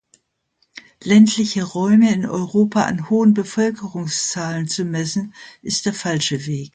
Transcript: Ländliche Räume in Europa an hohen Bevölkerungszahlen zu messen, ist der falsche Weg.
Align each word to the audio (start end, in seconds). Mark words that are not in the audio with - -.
Ländliche 1.03 1.63
Räume 1.63 2.11
in 2.11 2.25
Europa 2.25 2.85
an 2.85 3.11
hohen 3.11 3.35
Bevölkerungszahlen 3.35 4.67
zu 4.67 4.83
messen, 4.83 5.35
ist 5.61 5.85
der 5.85 5.93
falsche 5.93 6.47
Weg. 6.47 6.69